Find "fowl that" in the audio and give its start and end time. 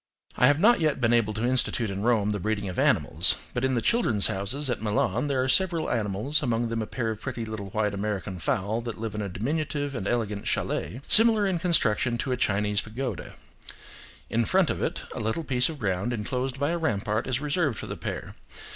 8.39-8.97